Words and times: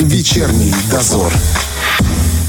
Вечерний 0.00 0.72
дозор. 0.90 1.32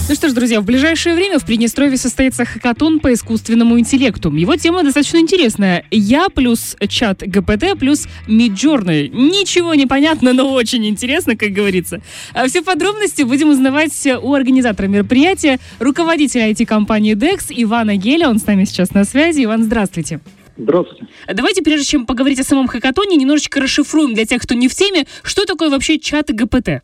Ну 0.10 0.16
что 0.16 0.28
ж, 0.28 0.34
друзья, 0.34 0.60
в 0.60 0.66
ближайшее 0.66 1.16
время 1.16 1.40
в 1.40 1.46
Приднестровье 1.46 1.98
состоится 1.98 2.44
хакатон 2.44 3.00
по 3.00 3.14
искусственному 3.14 3.80
интеллекту. 3.80 4.30
Его 4.36 4.58
тема 4.58 4.84
достаточно 4.84 5.18
интересная. 5.18 5.86
Я 5.90 6.28
плюс 6.30 6.76
чат 6.90 7.20
ГПТ 7.26 7.80
плюс 7.80 8.08
Midjourney. 8.28 9.10
Ничего 9.10 9.74
не 9.74 9.86
понятно, 9.86 10.34
но 10.34 10.52
очень 10.52 10.86
интересно, 10.86 11.38
как 11.38 11.52
говорится. 11.52 12.02
А 12.34 12.48
все 12.48 12.62
подробности 12.62 13.22
будем 13.22 13.50
узнавать 13.50 14.08
у 14.22 14.34
организатора 14.34 14.88
мероприятия, 14.88 15.60
руководителя 15.80 16.52
IT-компании 16.52 17.16
DEX 17.16 17.46
Ивана 17.50 17.96
Геля. 17.96 18.30
Он 18.30 18.40
с 18.40 18.46
нами 18.46 18.66
сейчас 18.66 18.92
на 18.92 19.06
связи. 19.06 19.46
Иван, 19.46 19.64
здравствуйте. 19.64 20.20
Здравствуйте. 20.62 21.08
Давайте, 21.28 21.64
прежде 21.64 21.86
чем 21.86 22.06
поговорить 22.06 22.40
о 22.40 22.44
самом 22.44 22.68
хакатоне, 22.68 23.16
немножечко 23.18 23.60
расшифруем 23.60 24.14
для 24.14 24.26
тех, 24.26 24.42
кто 24.42 24.54
не 24.54 24.68
в 24.68 24.76
теме, 24.76 25.06
что 25.24 25.46
такое 25.46 25.70
вообще 25.70 25.98
чат 25.98 26.30
ГПТ. 26.30 26.84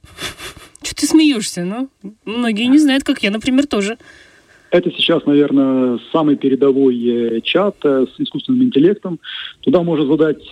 Что 0.84 0.96
ты 0.96 1.06
смеешься, 1.06 1.64
ну? 1.64 1.90
Многие 2.26 2.68
не 2.68 2.80
знают, 2.80 3.04
как 3.04 3.22
я, 3.22 3.30
например, 3.30 3.68
тоже. 3.68 3.98
Это 4.72 4.92
сейчас, 4.92 5.26
наверное, 5.26 6.00
самый 6.12 6.36
передовой 6.36 6.98
э, 6.98 7.42
чат 7.42 7.78
э, 7.84 8.06
с 8.16 8.20
искусственным 8.20 8.64
интеллектом. 8.64 9.20
Туда 9.62 9.82
можно 9.82 10.06
задать 10.06 10.44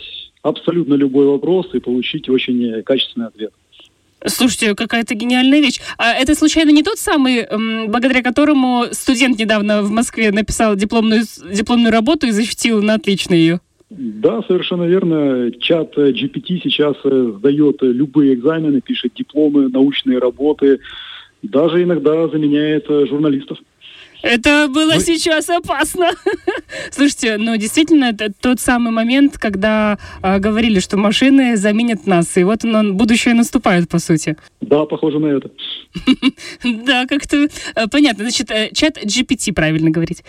абсолютно 0.42 0.94
любой 0.94 1.26
вопрос 1.26 1.68
и 1.74 1.80
получить 1.80 2.30
очень 2.30 2.64
э, 2.64 2.84
качественный 2.84 3.28
ответ. 3.28 3.52
Слушайте, 4.28 4.76
какая-то 4.76 5.16
гениальная 5.16 5.60
вещь. 5.60 5.80
А 5.98 6.14
это 6.14 6.36
случайно 6.36 6.72
не 6.72 6.84
тот 6.84 6.98
самый, 6.98 7.48
благодаря 7.88 8.22
которому 8.22 8.86
студент 8.92 9.40
недавно 9.40 9.82
в 9.82 9.92
Москве 9.92 10.32
написал 10.32 10.76
дипломную, 10.76 11.24
дипломную 11.52 11.92
работу 11.92 12.28
и 12.28 12.32
защитил 12.32 12.82
на 12.82 12.96
отлично 12.96 13.34
ее? 13.34 13.60
Да, 13.90 14.42
совершенно 14.48 14.84
верно. 14.84 15.52
Чат 15.60 15.96
GPT 15.96 16.60
сейчас 16.64 16.96
э, 17.04 17.34
сдает 17.38 17.78
любые 17.82 18.34
экзамены, 18.34 18.82
пишет 18.82 19.14
дипломы, 19.16 19.70
научные 19.70 20.18
работы, 20.18 20.80
даже 21.44 21.84
иногда 21.84 22.28
заменяет 22.28 22.86
э, 22.90 23.06
журналистов. 23.06 23.60
Это 24.26 24.68
было 24.68 24.96
Вы... 24.96 25.02
сейчас 25.02 25.50
опасно. 25.50 26.10
Слушайте, 26.92 27.38
ну 27.38 27.56
действительно, 27.58 28.06
это 28.06 28.34
тот 28.34 28.60
самый 28.60 28.92
момент, 28.92 29.38
когда 29.38 30.00
э, 30.24 30.40
говорили, 30.40 30.80
что 30.80 30.98
машины 30.98 31.56
заменят 31.58 32.08
нас, 32.08 32.36
и 32.36 32.44
вот 32.44 32.66
он, 32.66 32.98
будущее 32.98 33.36
наступает, 33.36 33.88
по 33.88 34.00
сути. 34.00 34.36
Да, 34.62 34.86
похоже 34.86 35.20
на 35.20 35.28
это. 35.28 35.52
Да, 36.86 37.06
как-то 37.06 37.38
э, 37.76 37.88
понятно. 37.92 38.24
Значит, 38.24 38.50
э, 38.50 38.72
чат 38.74 38.98
GPT, 38.98 39.54
правильно 39.54 39.92
говорить. 39.92 40.24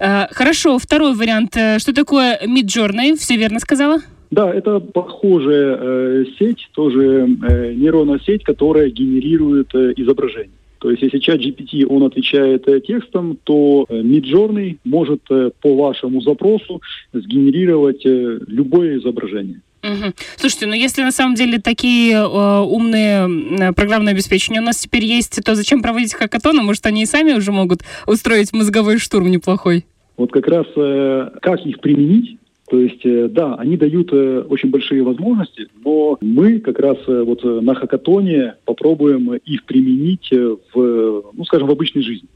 Э, 0.00 0.28
хорошо, 0.30 0.78
второй 0.78 1.14
вариант. 1.14 1.52
Что 1.52 1.92
такое 1.92 2.40
Midjourney? 2.46 3.16
Все 3.16 3.36
верно 3.36 3.60
сказала? 3.60 4.00
Да, 4.30 4.50
это 4.50 4.80
похожая 4.80 5.76
э, 5.78 6.24
сеть, 6.38 6.70
тоже 6.72 7.28
э, 7.50 7.74
нейронная 7.74 8.18
сеть, 8.20 8.44
которая 8.44 8.88
генерирует 8.88 9.74
э, 9.74 9.92
изображение. 9.96 10.56
То 10.82 10.90
есть 10.90 11.00
если 11.00 11.20
чат 11.20 11.40
GPT, 11.40 11.86
он 11.86 12.02
отвечает 12.02 12.66
э, 12.66 12.80
текстом, 12.80 13.38
то 13.44 13.86
э, 13.88 14.00
Midjourney 14.00 14.78
может 14.82 15.20
э, 15.30 15.52
по 15.60 15.76
вашему 15.76 16.20
запросу 16.22 16.82
сгенерировать 17.12 18.00
любое 18.04 18.98
изображение. 18.98 19.60
Угу. 19.84 20.12
Слушайте, 20.36 20.66
ну 20.66 20.74
если 20.74 21.02
на 21.02 21.12
самом 21.12 21.36
деле 21.36 21.60
такие 21.60 22.14
э, 22.14 22.58
умные 22.58 23.72
программное 23.74 24.12
обеспечения 24.12 24.60
у 24.60 24.64
нас 24.64 24.78
теперь 24.78 25.04
есть, 25.04 25.40
то 25.44 25.54
зачем 25.54 25.82
проводить 25.82 26.14
хакатоны? 26.14 26.62
Может, 26.62 26.84
они 26.86 27.04
и 27.04 27.06
сами 27.06 27.32
уже 27.32 27.52
могут 27.52 27.82
устроить 28.08 28.52
мозговой 28.52 28.98
штурм 28.98 29.30
неплохой? 29.30 29.84
Вот 30.16 30.32
как 30.32 30.48
раз 30.48 30.66
э, 30.74 31.30
как 31.40 31.64
их 31.64 31.78
применить, 31.78 32.38
то 32.72 32.80
есть, 32.80 33.04
э, 33.04 33.28
да, 33.28 33.56
они 33.56 33.76
дают 33.76 34.14
э, 34.14 34.46
очень 34.48 34.70
большие 34.70 35.02
возможности, 35.02 35.68
но 35.84 36.16
мы 36.22 36.58
как 36.58 36.78
раз 36.78 36.96
э, 37.06 37.22
вот 37.22 37.44
на 37.44 37.74
хакатоне 37.74 38.54
попробуем 38.64 39.34
их 39.34 39.64
применить 39.64 40.30
в, 40.30 41.22
ну, 41.34 41.44
скажем, 41.44 41.68
в 41.68 41.70
обычной 41.70 42.00
жизни. 42.00 42.30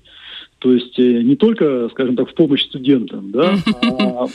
То 0.58 0.72
есть 0.72 0.96
не 0.96 1.36
только, 1.36 1.88
скажем 1.90 2.16
так, 2.16 2.30
в 2.30 2.34
помощь 2.34 2.64
студентам, 2.64 3.30
да, 3.30 3.56
а 3.82 4.26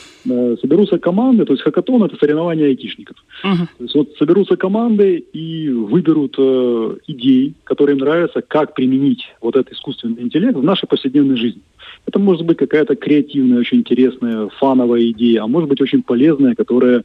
соберутся 0.60 0.98
команды, 0.98 1.44
то 1.44 1.52
есть 1.52 1.64
хакатон– 1.64 2.02
это 2.04 2.16
соревнование 2.16 2.66
айтишников. 2.68 3.16
Uh-huh. 3.44 3.66
То 3.78 3.82
есть 3.82 3.94
вот 3.94 4.16
соберутся 4.18 4.56
команды 4.56 5.16
и 5.32 5.68
выберут 5.68 6.36
э, 6.38 6.96
идеи, 7.08 7.54
которые 7.64 7.96
им 7.96 8.00
нравятся, 8.04 8.40
как 8.40 8.74
применить 8.74 9.34
вот 9.40 9.56
этот 9.56 9.72
искусственный 9.72 10.22
интеллект 10.22 10.56
в 10.56 10.62
нашей 10.62 10.86
повседневной 10.86 11.36
жизни. 11.36 11.62
Это 12.06 12.20
может 12.20 12.46
быть 12.46 12.56
какая-то 12.56 12.94
креативная, 12.94 13.58
очень 13.58 13.78
интересная, 13.78 14.48
фановая 14.60 15.02
идея, 15.10 15.42
а 15.42 15.48
может 15.48 15.68
быть 15.68 15.80
очень 15.80 16.02
полезная, 16.02 16.54
которая 16.54 17.02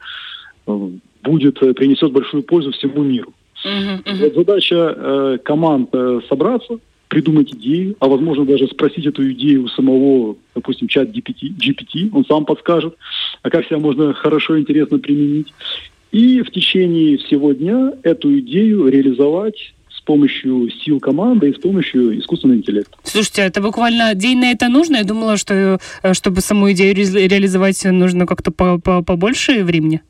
э, 0.68 0.90
будет, 1.24 1.62
э, 1.64 1.74
принесет 1.74 2.12
большую 2.12 2.44
пользу 2.44 2.72
всему 2.72 3.04
миру. 3.04 3.34
Uh-huh, 3.66 4.04
uh-huh. 4.04 4.24
Вот 4.24 4.34
задача 4.36 4.96
э, 4.96 5.38
команд 5.44 5.90
э, 5.94 6.20
собраться, 6.30 6.78
придумать 7.08 7.54
идею, 7.54 7.96
а 8.00 8.08
возможно 8.08 8.46
даже 8.46 8.68
спросить 8.68 9.06
эту 9.06 9.32
идею 9.32 9.64
у 9.64 9.68
самого, 9.70 10.36
допустим, 10.56 10.88
чат 10.88 11.10
GPT, 11.10 11.54
GPT, 11.58 12.10
он 12.12 12.26
сам 12.26 12.46
подскажет, 12.46 12.96
а 13.42 13.50
как 13.50 13.66
себя 13.66 13.80
можно 13.80 14.14
хорошо 14.14 14.56
и 14.56 14.62
интересно 14.62 15.00
применить. 15.00 15.54
И 16.12 16.42
в 16.42 16.52
течение 16.52 17.18
всего 17.18 17.54
дня 17.54 17.94
эту 18.04 18.38
идею 18.40 18.88
реализовать 18.88 19.74
помощью 20.08 20.70
сил 20.84 21.00
команды 21.00 21.50
и 21.50 21.54
с 21.54 21.60
помощью 21.60 22.18
искусственного 22.18 22.58
интеллекта. 22.58 22.98
Слушайте, 23.04 23.42
это 23.44 23.62
буквально 23.62 24.16
день 24.16 24.40
на 24.40 24.52
это 24.52 24.70
нужно? 24.70 24.98
Я 24.98 25.04
думала, 25.04 25.38
что 25.38 25.80
э, 26.02 26.14
чтобы 26.14 26.42
саму 26.42 26.72
идею 26.72 26.96
реализовать, 26.96 27.84
нужно 27.84 28.26
как-то 28.26 28.52
побольше 28.52 29.64
времени. 29.64 30.02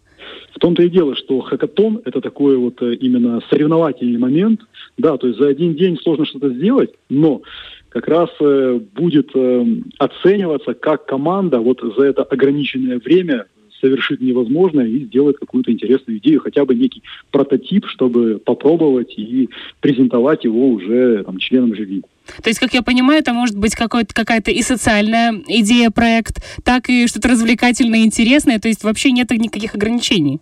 В 0.57 0.59
том-то 0.59 0.81
и 0.81 0.89
дело, 0.89 1.15
что 1.15 1.39
хакатон– 1.41 2.01
это 2.05 2.19
такой 2.19 2.57
вот 2.57 2.81
э, 2.81 2.95
именно 2.95 3.41
соревновательный 3.47 4.17
момент. 4.17 4.61
Да, 4.97 5.15
то 5.17 5.27
есть 5.27 5.37
за 5.37 5.49
один 5.49 5.75
день 5.75 5.99
сложно 6.01 6.25
что-то 6.25 6.49
сделать, 6.49 6.89
но 7.11 7.43
как 7.89 8.07
раз 8.07 8.31
э, 8.39 8.79
будет 8.95 9.29
э, 9.35 9.65
оцениваться, 9.99 10.73
как 10.73 11.05
команда 11.05 11.59
вот 11.59 11.81
за 11.95 12.05
это 12.05 12.23
ограниченное 12.23 12.97
время 12.97 13.45
совершить 13.79 14.19
невозможное 14.19 14.87
и 14.87 15.05
сделать 15.05 15.37
какую-то 15.37 15.71
интересную 15.71 16.17
идею, 16.17 16.41
хотя 16.41 16.65
бы 16.65 16.73
некий 16.73 17.03
прототип, 17.29 17.85
чтобы 17.85 18.39
попробовать 18.43 19.13
и 19.15 19.49
презентовать 19.79 20.43
его 20.43 20.69
уже 20.69 21.23
там, 21.23 21.37
членам 21.37 21.75
жюри. 21.75 22.01
То 22.41 22.49
есть, 22.49 22.59
как 22.59 22.73
я 22.73 22.81
понимаю, 22.81 23.19
это 23.19 23.31
может 23.31 23.55
быть 23.55 23.75
какая-то 23.75 24.49
и 24.49 24.63
социальная 24.63 25.33
идея, 25.47 25.91
проект, 25.91 26.43
так 26.63 26.89
и 26.89 27.05
что-то 27.05 27.29
развлекательное, 27.29 27.99
интересное, 27.99 28.57
то 28.57 28.67
есть 28.67 28.83
вообще 28.83 29.11
нет 29.11 29.29
никаких 29.29 29.75
ограничений. 29.75 30.39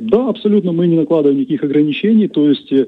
Да, 0.00 0.28
абсолютно 0.28 0.72
мы 0.72 0.86
не 0.86 0.96
накладываем 0.96 1.40
никаких 1.40 1.62
ограничений, 1.62 2.26
то 2.26 2.48
есть 2.48 2.72
э, 2.72 2.86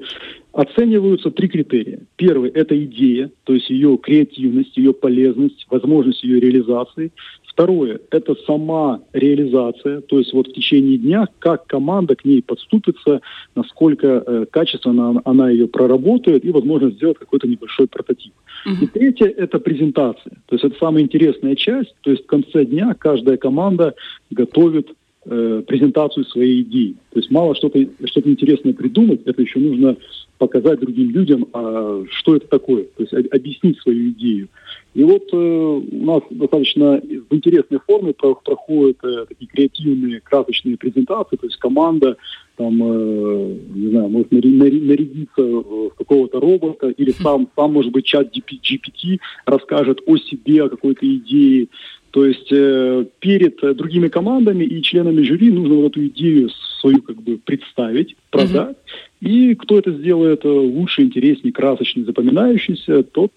оцениваются 0.51 1.29
три 1.29 1.47
критерия. 1.47 1.99
Первый– 2.15 2.49
это 2.53 2.75
идея, 2.85 3.29
то 3.43 3.53
есть 3.53 3.69
ее 3.69 3.97
креативность, 3.97 4.75
ее 4.77 4.93
полезность, 4.93 5.67
возможность 5.69 6.23
ее 6.23 6.39
реализации. 6.39 7.11
Второе– 7.45 7.99
это 8.09 8.35
сама 8.47 9.01
реализация, 9.13 10.01
то 10.01 10.17
есть 10.17 10.33
вот 10.33 10.47
в 10.47 10.53
течение 10.53 10.97
дня, 10.97 11.27
как 11.37 11.67
команда 11.67 12.15
к 12.15 12.25
ней 12.25 12.41
подступится, 12.41 13.21
насколько 13.55 14.07
э, 14.25 14.45
качественно 14.49 15.09
она, 15.09 15.21
она 15.23 15.49
ее 15.51 15.67
проработает 15.67 16.43
и, 16.43 16.51
возможно, 16.51 16.89
сделать 16.89 17.19
какой-то 17.19 17.47
небольшой 17.47 17.87
прототип. 17.87 18.33
Uh-huh. 18.65 18.83
И 18.83 18.87
третье– 18.87 19.27
это 19.37 19.59
презентация. 19.59 20.33
То 20.47 20.55
есть 20.55 20.65
это 20.65 20.75
самая 20.79 21.03
интересная 21.03 21.55
часть, 21.55 21.93
то 22.01 22.09
есть 22.09 22.23
в 22.23 22.25
конце 22.25 22.65
дня 22.65 22.95
каждая 22.95 23.37
команда 23.37 23.93
готовит 24.31 24.87
э, 25.25 25.63
презентацию 25.65 26.25
своей 26.25 26.61
идеи. 26.61 26.95
То 27.11 27.19
есть 27.19 27.31
мало 27.31 27.55
что-то 27.55 27.79
что 28.05 28.19
интересное 28.21 28.73
придумать, 28.73 29.21
это 29.25 29.41
еще 29.41 29.59
нужно 29.59 29.97
показать 30.37 30.79
другим 30.79 31.11
людям, 31.11 31.47
а, 31.53 32.03
что 32.09 32.35
это 32.35 32.47
такое, 32.47 32.83
то 32.97 33.03
есть 33.03 33.13
объяснить 33.31 33.79
свою 33.79 34.09
идею. 34.09 34.49
И 34.93 35.03
вот 35.03 35.23
э, 35.31 35.35
у 35.35 36.05
нас 36.05 36.21
достаточно 36.29 37.01
в 37.29 37.35
интересной 37.35 37.79
форме 37.79 38.13
проходят 38.13 38.97
э, 39.03 39.25
такие 39.27 39.47
креативные, 39.47 40.19
красочные 40.19 40.77
презентации, 40.77 41.37
то 41.37 41.47
есть 41.47 41.57
команда 41.57 42.17
там, 42.57 42.79
э, 42.83 43.57
не 43.73 43.89
знаю, 43.89 44.09
может 44.09 44.31
нарядиться 44.31 45.41
в 45.41 45.89
какого-то 45.97 46.39
робота, 46.39 46.89
или 46.89 47.11
сам, 47.23 47.49
сам 47.55 47.73
может 47.73 47.91
быть, 47.91 48.05
чат 48.05 48.27
GPT 48.35 49.17
расскажет 49.45 50.01
о 50.05 50.17
себе, 50.17 50.63
о 50.63 50.69
какой-то 50.69 51.07
идее. 51.07 51.67
То 52.13 52.25
есть 52.25 52.51
э, 52.51 53.05
перед 53.19 53.59
другими 53.75 54.07
командами 54.07 54.63
и 54.63 54.83
членами 54.83 55.23
жюри 55.23 55.51
нужно 55.51 55.75
вот 55.75 55.91
эту 55.93 56.05
идею 56.07 56.51
свою 56.79 57.01
как 57.01 57.21
бы 57.21 57.37
представить, 57.37 58.15
продать. 58.29 58.77
Mm-hmm. 59.21 59.29
И 59.29 59.55
кто 59.55 59.79
это 59.79 59.91
сделает 59.91 60.45
лучше, 60.45 61.01
интереснее, 61.01 61.51
красочнее, 61.51 62.05
запоминающийся, 62.05 63.01
тот 63.03 63.31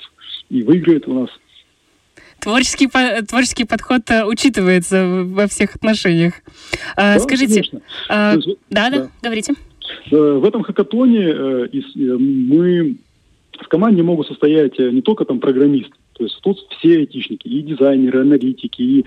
и 0.50 0.62
выиграет 0.62 1.08
у 1.08 1.14
нас 1.14 1.31
Творческий, 2.40 2.88
творческий 3.26 3.64
подход 3.64 4.02
э, 4.11 4.25
учитывается 4.25 5.25
во 5.25 5.46
всех 5.49 5.75
отношениях. 5.75 6.34
А, 6.96 7.14
да, 7.14 7.20
Скажите, 7.20 7.64
а, 8.08 8.34
есть, 8.34 8.58
да, 8.70 8.90
да, 8.90 8.99
да, 8.99 9.11
говорите. 9.22 9.55
Э, 10.11 10.17
в 10.17 10.44
этом 10.44 10.62
хакатоне 10.62 11.25
э, 11.29 11.69
мы 11.96 12.96
в 13.61 13.69
команде 13.69 14.03
могут 14.03 14.26
состоять 14.26 14.79
не 14.79 15.03
только 15.03 15.25
там 15.25 15.41
программисты, 15.41 15.94
то 16.14 16.25
есть 16.25 16.41
тут 16.43 16.58
все 16.79 16.99
айтишники, 16.99 17.47
и 17.47 17.62
дизайнеры, 17.62 18.23
аналитики, 18.23 18.82
и 18.82 19.05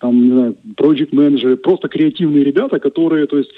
там, 0.00 0.22
не 0.22 0.30
знаю, 0.32 0.56
проект 0.76 1.12
менеджеры 1.12 1.56
просто 1.56 1.88
креативные 1.88 2.44
ребята, 2.44 2.80
которые, 2.80 3.26
то 3.26 3.38
есть 3.38 3.50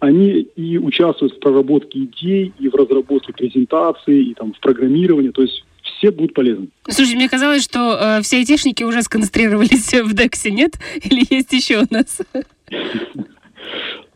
они 0.00 0.46
и 0.54 0.78
участвуют 0.78 1.34
в 1.34 1.38
проработке 1.40 2.00
идей, 2.00 2.52
и 2.58 2.68
в 2.68 2.74
разработке 2.74 3.32
презентаций, 3.32 4.22
и 4.24 4.34
там 4.34 4.52
в 4.52 4.60
программировании. 4.60 5.30
То 5.30 5.42
есть 5.42 5.64
все 5.82 6.10
будут 6.10 6.34
полезны. 6.34 6.68
Слушай, 6.88 7.16
мне 7.16 7.28
казалось, 7.28 7.64
что 7.64 7.98
э, 8.00 8.22
все 8.22 8.36
айтишники 8.36 8.84
уже 8.84 9.02
сконцентрировались 9.02 9.92
в 10.04 10.14
Дексе, 10.14 10.50
нет? 10.50 10.78
Или 11.02 11.24
есть 11.30 11.52
еще 11.52 11.82
у 11.82 11.86
нас? 11.92 12.20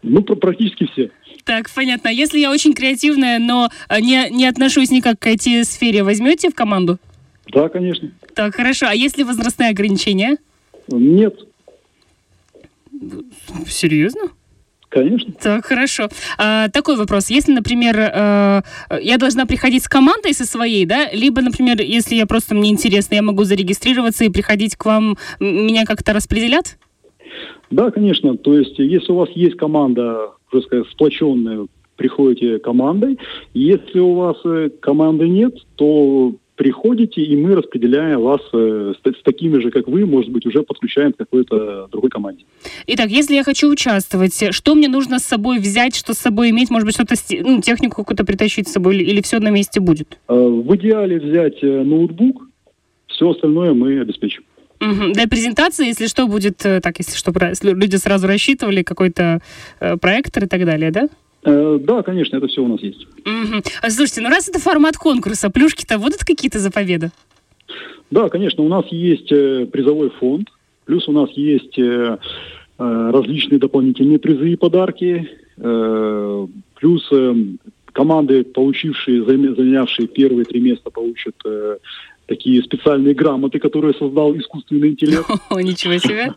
Ну, 0.04 0.20
практически 0.20 0.88
все. 0.92 1.12
Так, 1.44 1.68
понятно. 1.70 2.08
Если 2.08 2.38
я 2.38 2.50
очень 2.50 2.72
креативная, 2.72 3.38
но 3.38 3.68
э, 3.88 4.00
не, 4.00 4.28
не 4.30 4.46
отношусь 4.46 4.90
никак 4.90 5.18
к 5.18 5.26
IT-сфере, 5.26 6.02
возьмете 6.04 6.50
в 6.50 6.54
команду? 6.54 6.98
Да, 7.52 7.68
конечно. 7.68 8.10
Так, 8.34 8.54
хорошо. 8.54 8.86
А 8.88 8.94
если 8.94 9.24
возрастные 9.24 9.70
ограничения? 9.70 10.36
Нет. 10.88 11.34
Серьезно? 13.66 14.30
Конечно. 14.88 15.32
Так, 15.32 15.64
хорошо. 15.64 16.08
А, 16.36 16.68
такой 16.68 16.96
вопрос. 16.96 17.30
Если, 17.30 17.50
например, 17.52 17.96
э, 17.98 18.62
я 19.00 19.16
должна 19.18 19.46
приходить 19.46 19.82
с 19.84 19.88
командой 19.88 20.34
со 20.34 20.44
своей, 20.44 20.84
да, 20.84 21.10
либо, 21.10 21.40
например, 21.40 21.80
если 21.80 22.14
я 22.14 22.26
просто 22.26 22.54
мне 22.54 22.70
интересно, 22.70 23.14
я 23.14 23.22
могу 23.22 23.44
зарегистрироваться 23.44 24.24
и 24.24 24.28
приходить 24.28 24.76
к 24.76 24.84
вам, 24.84 25.16
меня 25.40 25.86
как-то 25.86 26.12
распределят? 26.12 26.76
Да, 27.70 27.90
конечно. 27.90 28.36
То 28.36 28.58
есть, 28.58 28.78
если 28.78 29.12
у 29.12 29.16
вас 29.16 29.30
есть 29.34 29.56
команда, 29.56 30.32
уже 30.52 30.64
сказать, 30.64 30.86
сплоченная, 30.90 31.66
приходите 31.96 32.58
командой. 32.58 33.18
Если 33.54 33.98
у 33.98 34.14
вас 34.14 34.36
э, 34.44 34.70
команды 34.80 35.28
нет, 35.28 35.54
то 35.76 36.34
приходите, 36.56 37.22
и 37.22 37.36
мы 37.36 37.54
распределяем 37.54 38.20
вас 38.20 38.40
э, 38.52 38.94
с, 38.94 39.08
с 39.08 39.22
такими 39.22 39.58
же, 39.60 39.70
как 39.70 39.88
вы, 39.88 40.06
может 40.06 40.30
быть, 40.30 40.46
уже 40.46 40.62
подключаем 40.62 41.12
к 41.12 41.16
какой-то 41.16 41.88
другой 41.90 42.10
команде. 42.10 42.44
Итак, 42.86 43.10
если 43.10 43.34
я 43.34 43.44
хочу 43.44 43.70
участвовать, 43.70 44.54
что 44.54 44.74
мне 44.74 44.88
нужно 44.88 45.18
с 45.18 45.24
собой 45.24 45.58
взять, 45.58 45.96
что 45.96 46.14
с 46.14 46.18
собой 46.18 46.50
иметь? 46.50 46.70
Может 46.70 46.86
быть, 46.86 46.94
что-то, 46.94 47.14
ну, 47.42 47.60
технику 47.60 47.96
какую-то 47.96 48.24
притащить 48.24 48.68
с 48.68 48.72
собой, 48.72 48.96
или, 48.96 49.04
или 49.04 49.22
все 49.22 49.38
на 49.38 49.50
месте 49.50 49.80
будет? 49.80 50.18
Э, 50.28 50.34
в 50.34 50.76
идеале 50.76 51.18
взять 51.18 51.62
ноутбук, 51.62 52.48
все 53.06 53.30
остальное 53.30 53.74
мы 53.74 54.00
обеспечим. 54.00 54.44
Угу. 54.82 55.12
Для 55.12 55.28
презентации, 55.28 55.86
если 55.86 56.08
что, 56.08 56.26
будет 56.26 56.58
так, 56.58 56.98
если 56.98 57.16
что, 57.16 57.32
люди 57.62 57.96
сразу 57.96 58.26
рассчитывали 58.26 58.82
какой-то 58.82 59.40
э, 59.78 59.96
проектор 59.96 60.44
и 60.44 60.46
так 60.48 60.64
далее, 60.64 60.90
да? 60.90 61.08
Э, 61.44 61.78
да, 61.80 62.02
конечно, 62.02 62.36
это 62.36 62.48
все 62.48 62.62
у 62.62 62.68
нас 62.68 62.80
есть. 62.82 63.04
Угу. 63.04 63.62
А, 63.80 63.90
слушайте, 63.90 64.22
ну 64.22 64.28
раз 64.28 64.48
это 64.48 64.58
формат 64.58 64.96
конкурса, 64.96 65.50
плюшки-то 65.50 65.98
будут 65.98 66.24
какие-то 66.24 66.58
за 66.58 66.72
победу? 66.72 67.10
Да, 68.10 68.28
конечно, 68.28 68.64
у 68.64 68.68
нас 68.68 68.84
есть 68.90 69.30
э, 69.30 69.66
призовой 69.66 70.10
фонд, 70.10 70.48
плюс 70.84 71.06
у 71.06 71.12
нас 71.12 71.30
есть 71.30 71.78
э, 71.78 72.18
различные 72.78 73.60
дополнительные 73.60 74.18
призы 74.18 74.50
и 74.50 74.56
подарки, 74.56 75.30
плюс 75.56 77.08
команды, 77.92 78.42
получившие, 78.42 79.24
занявшие 79.24 80.08
первые 80.08 80.44
три 80.44 80.60
места, 80.60 80.90
получат 80.90 81.36
такие 82.32 82.62
специальные 82.62 83.14
грамоты, 83.14 83.58
которые 83.58 83.92
создал 83.94 84.34
искусственный 84.36 84.88
интеллект. 84.88 85.28
О, 85.50 85.60
ничего 85.60 85.98
себе! 85.98 86.34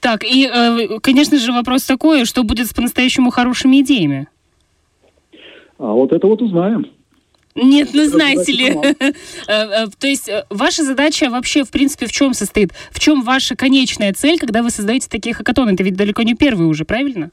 Так, 0.00 0.24
и, 0.24 0.48
э, 0.50 0.98
конечно 1.00 1.38
же, 1.38 1.52
вопрос 1.52 1.84
такой, 1.84 2.24
что 2.24 2.42
будет 2.42 2.66
с 2.66 2.72
по-настоящему 2.72 3.30
хорошими 3.30 3.80
идеями? 3.80 4.28
А 5.78 5.92
вот 5.92 6.12
это 6.12 6.26
вот 6.26 6.40
узнаем. 6.40 6.86
Нет, 7.54 7.90
ну 7.92 8.04
знаете 8.04 8.52
ли, 8.52 8.66
э, 8.98 9.12
э, 9.48 9.86
то 9.98 10.06
есть 10.06 10.30
ваша 10.48 10.84
задача 10.84 11.28
вообще, 11.28 11.64
в 11.64 11.70
принципе, 11.70 12.06
в 12.06 12.12
чем 12.12 12.32
состоит? 12.32 12.70
В 12.90 13.00
чем 13.00 13.22
ваша 13.22 13.56
конечная 13.56 14.14
цель, 14.14 14.38
когда 14.38 14.62
вы 14.62 14.70
создаете 14.70 15.08
такие 15.10 15.34
хакатоны? 15.34 15.72
Это 15.72 15.82
ведь 15.82 15.96
далеко 15.96 16.22
не 16.22 16.34
первый 16.34 16.66
уже, 16.66 16.84
правильно? 16.84 17.30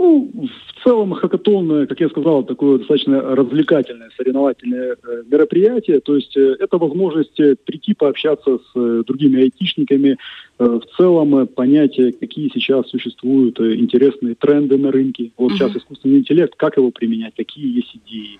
Ну, 0.00 0.30
в 0.32 0.82
целом 0.82 1.12
хакатон, 1.12 1.86
как 1.86 2.00
я 2.00 2.08
сказал, 2.08 2.42
такое 2.42 2.78
достаточно 2.78 3.20
развлекательное, 3.20 4.08
соревновательное 4.16 4.96
э, 4.96 5.22
мероприятие. 5.30 6.00
То 6.00 6.16
есть 6.16 6.34
э, 6.38 6.56
это 6.58 6.78
возможность 6.78 7.38
э, 7.38 7.54
прийти 7.62 7.92
пообщаться 7.92 8.60
с 8.72 9.04
другими 9.04 9.42
айтишниками, 9.42 10.16
в 10.58 10.82
целом 10.96 11.46
понять, 11.48 11.96
какие 12.18 12.50
сейчас 12.52 12.88
существуют 12.88 13.60
интересные 13.60 14.34
тренды 14.34 14.78
на 14.78 14.90
рынке. 14.90 15.32
Вот 15.36 15.52
сейчас 15.52 15.76
искусственный 15.76 16.18
интеллект, 16.18 16.54
как 16.56 16.76
его 16.76 16.90
применять, 16.90 17.34
какие 17.34 17.76
есть 17.76 17.96
идеи, 17.96 18.38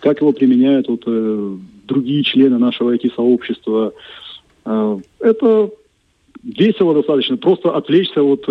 как 0.00 0.20
его 0.20 0.32
применяют 0.32 0.88
вот 0.88 1.04
другие 1.86 2.24
члены 2.24 2.58
нашего 2.58 2.94
IT-сообщества. 2.94 3.94
Это 4.66 5.70
весело 6.42 6.94
достаточно, 6.94 7.38
просто 7.38 7.70
отвлечься 7.70 8.22
от 8.22 8.46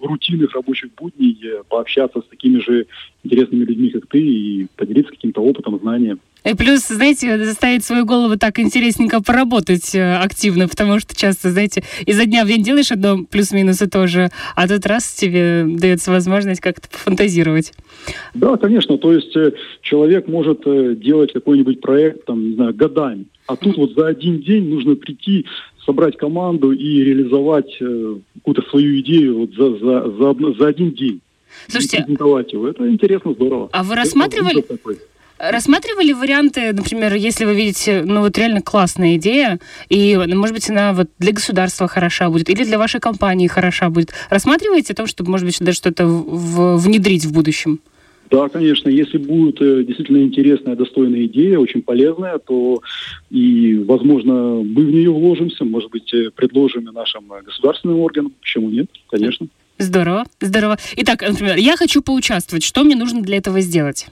рутинных 0.00 0.54
рабочих 0.54 0.90
будней 0.94 1.38
пообщаться 1.68 2.20
с 2.20 2.24
такими 2.28 2.60
же 2.60 2.86
интересными 3.24 3.64
людьми, 3.64 3.90
как 3.90 4.06
ты, 4.06 4.20
и 4.20 4.66
поделиться 4.76 5.12
каким-то 5.12 5.40
опытом, 5.40 5.78
знанием. 5.78 6.20
И 6.44 6.54
плюс, 6.54 6.86
знаете, 6.86 7.36
заставить 7.44 7.84
свою 7.84 8.06
голову 8.06 8.36
так 8.38 8.58
интересненько 8.58 9.22
поработать 9.22 9.94
э, 9.94 10.16
активно, 10.16 10.68
потому 10.68 11.00
что 11.00 11.14
часто, 11.14 11.50
знаете, 11.50 11.82
изо 12.06 12.24
дня 12.24 12.44
в 12.44 12.48
день 12.48 12.62
делаешь 12.62 12.92
одно 12.92 13.24
плюс-минус 13.24 13.82
и 13.82 13.88
то 13.88 14.06
же, 14.06 14.30
а 14.54 14.68
тут 14.68 14.86
раз 14.86 15.12
тебе 15.12 15.64
дается 15.66 16.10
возможность 16.10 16.60
как-то 16.60 16.88
пофантазировать. 16.88 17.72
Да, 18.34 18.56
конечно. 18.56 18.98
То 18.98 19.12
есть 19.12 19.36
э, 19.36 19.52
человек 19.82 20.28
может 20.28 20.62
э, 20.64 20.94
делать 20.94 21.32
какой-нибудь 21.32 21.80
проект, 21.80 22.24
там, 22.24 22.50
не 22.50 22.54
знаю, 22.54 22.72
годами. 22.72 23.26
А 23.46 23.56
тут 23.56 23.76
вот 23.76 23.94
за 23.94 24.06
один 24.06 24.40
день 24.40 24.68
нужно 24.68 24.94
прийти, 24.94 25.44
собрать 25.84 26.16
команду 26.18 26.72
и 26.72 27.02
реализовать 27.02 27.78
какую-то 28.48 28.70
свою 28.70 29.00
идею 29.00 29.38
вот 29.38 29.50
за, 29.54 29.78
за, 29.78 30.10
за, 30.10 30.54
за 30.58 30.66
один 30.68 30.92
день. 30.92 31.20
Слушайте, 31.68 32.04
его. 32.52 32.68
Это 32.68 32.88
интересно, 32.88 33.32
здорово. 33.32 33.68
А 33.72 33.82
вы 33.82 33.94
рассматривали, 33.94 34.64
рассматривали 35.38 36.12
варианты, 36.12 36.72
например, 36.72 37.14
если 37.14 37.44
вы 37.44 37.54
видите, 37.54 38.02
ну 38.04 38.20
вот 38.20 38.38
реально 38.38 38.62
классная 38.62 39.16
идея, 39.16 39.58
и, 39.88 40.16
может 40.16 40.54
быть, 40.54 40.70
она 40.70 40.92
вот 40.92 41.08
для 41.18 41.32
государства 41.32 41.88
хороша 41.88 42.30
будет, 42.30 42.48
или 42.48 42.64
для 42.64 42.78
вашей 42.78 43.00
компании 43.00 43.48
хороша 43.48 43.90
будет. 43.90 44.12
Рассматриваете 44.30 44.92
о 44.92 44.96
том, 44.96 45.06
чтобы, 45.06 45.30
может 45.30 45.46
быть, 45.46 45.58
даже 45.60 45.76
что-то 45.76 46.06
в, 46.06 46.76
внедрить 46.78 47.24
в 47.24 47.32
будущем? 47.32 47.80
Да, 48.30 48.48
конечно, 48.48 48.88
если 48.88 49.16
будет 49.16 49.60
э, 49.60 49.84
действительно 49.84 50.22
интересная, 50.22 50.76
достойная 50.76 51.24
идея, 51.26 51.58
очень 51.58 51.82
полезная, 51.82 52.38
то 52.38 52.82
и, 53.30 53.82
возможно, 53.86 54.62
мы 54.62 54.84
в 54.84 54.90
нее 54.90 55.10
вложимся, 55.10 55.64
может 55.64 55.90
быть, 55.90 56.12
э, 56.12 56.30
предложим 56.34 56.88
и 56.88 56.92
нашим 56.92 57.24
государственным 57.44 58.00
органам. 58.00 58.32
Почему 58.40 58.68
нет? 58.70 58.88
Конечно. 59.08 59.46
Здорово, 59.78 60.24
здорово. 60.40 60.76
Итак, 60.96 61.22
например, 61.26 61.56
я 61.56 61.76
хочу 61.76 62.02
поучаствовать. 62.02 62.64
Что 62.64 62.84
мне 62.84 62.96
нужно 62.96 63.22
для 63.22 63.38
этого 63.38 63.60
сделать? 63.60 64.08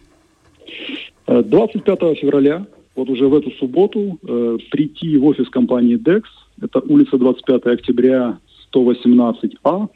25 1.27 1.99
э, 2.01 2.15
февраля, 2.15 2.67
вот 2.95 3.11
уже 3.11 3.29
в 3.29 3.35
эту 3.35 3.51
субботу, 3.53 4.19
э, 4.23 4.59
прийти 4.71 5.17
в 5.19 5.27
офис 5.27 5.49
компании 5.51 5.99
DEX, 5.99 6.23
это 6.63 6.79
улица 6.81 7.19
25 7.19 7.67
октября, 7.67 8.39
118А, 8.73 9.89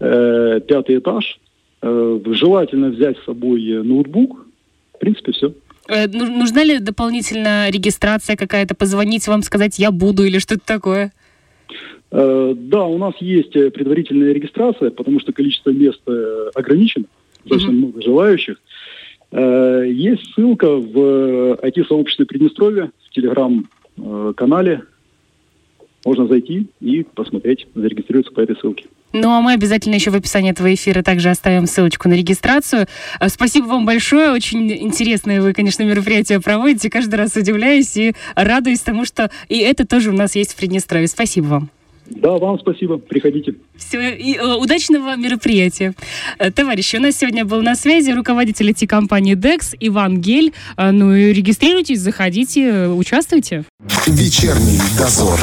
э, 0.00 0.60
пятый 0.66 0.98
этаж, 0.98 1.38
Э, 1.51 1.51
желательно 1.82 2.88
взять 2.88 3.18
с 3.18 3.24
собой 3.24 3.64
э, 3.68 3.82
ноутбук. 3.82 4.46
В 4.94 4.98
принципе, 4.98 5.32
все. 5.32 5.52
Э, 5.88 6.06
нужна 6.06 6.62
ли 6.62 6.78
дополнительная 6.78 7.70
регистрация 7.70 8.36
какая-то? 8.36 8.74
Позвонить 8.74 9.26
вам, 9.26 9.42
сказать 9.42 9.78
«я 9.78 9.90
буду» 9.90 10.24
или 10.24 10.38
что-то 10.38 10.62
такое? 10.64 11.12
Да, 12.10 12.84
у 12.84 12.98
нас 12.98 13.14
есть 13.20 13.52
предварительная 13.52 14.34
регистрация, 14.34 14.90
потому 14.90 15.18
что 15.18 15.32
количество 15.32 15.70
мест 15.70 16.02
ограничено, 16.54 17.06
достаточно 17.38 17.70
mm-hmm. 17.70 17.74
много 17.74 18.02
желающих. 18.02 18.60
Есть 19.32 20.34
ссылка 20.34 20.76
в 20.76 21.54
IT-сообществе 21.54 22.26
Приднестровья, 22.26 22.90
в 23.08 23.14
телеграм-канале. 23.14 24.82
Можно 26.04 26.26
зайти 26.26 26.66
и 26.80 27.02
посмотреть, 27.02 27.66
зарегистрироваться 27.74 28.34
по 28.34 28.40
этой 28.40 28.56
ссылке. 28.56 28.84
Ну, 29.12 29.30
а 29.30 29.40
мы 29.40 29.52
обязательно 29.52 29.94
еще 29.94 30.10
в 30.10 30.14
описании 30.14 30.50
этого 30.50 30.72
эфира 30.72 31.02
также 31.02 31.30
оставим 31.30 31.66
ссылочку 31.66 32.08
на 32.08 32.14
регистрацию. 32.14 32.86
Э, 33.20 33.28
спасибо 33.28 33.66
вам 33.66 33.86
большое. 33.86 34.32
Очень 34.32 34.72
интересное 34.72 35.40
вы, 35.40 35.52
конечно, 35.52 35.82
мероприятие 35.82 36.40
проводите. 36.40 36.90
Каждый 36.90 37.16
раз 37.16 37.36
удивляюсь 37.36 37.96
и 37.96 38.14
радуюсь 38.34 38.80
тому, 38.80 39.04
что 39.04 39.30
и 39.48 39.58
это 39.58 39.86
тоже 39.86 40.10
у 40.10 40.14
нас 40.14 40.34
есть 40.34 40.52
в 40.52 40.56
Приднестровье. 40.56 41.08
Спасибо 41.08 41.46
вам. 41.46 41.70
Да, 42.06 42.32
вам 42.32 42.58
спасибо. 42.58 42.98
Приходите. 42.98 43.54
Все, 43.76 44.14
и, 44.14 44.36
э, 44.36 44.54
удачного 44.54 45.16
мероприятия. 45.16 45.94
Э, 46.38 46.50
товарищи, 46.50 46.96
у 46.96 47.00
нас 47.00 47.16
сегодня 47.16 47.44
был 47.44 47.62
на 47.62 47.74
связи 47.74 48.10
руководитель 48.10 48.70
IT-компании 48.70 49.34
DEX 49.34 49.76
Иван 49.80 50.20
Гель. 50.20 50.52
Э, 50.76 50.90
ну 50.90 51.14
и 51.14 51.32
регистрируйтесь, 51.32 52.00
заходите, 52.00 52.88
участвуйте. 52.88 53.64
Вечерний 54.06 54.80
дозор. 54.98 55.38